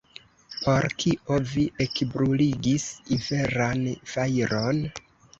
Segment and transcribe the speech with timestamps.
[0.59, 2.85] Por kio vi ekbruligis
[3.17, 3.83] inferan
[4.15, 4.81] fajron?